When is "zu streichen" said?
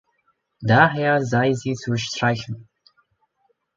1.75-2.67